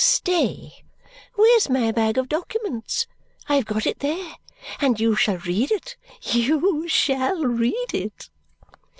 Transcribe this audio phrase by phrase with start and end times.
[0.03, 0.83] Stay!
[1.35, 3.05] Where's my bag of documents?
[3.47, 4.33] I have got it there,
[4.79, 8.31] and you shall read it, you shall read it!"